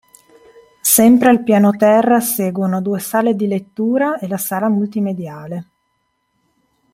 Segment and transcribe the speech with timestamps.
[0.81, 5.69] Sempre al piano terra seguono due sale di lettura e la sala multimediale.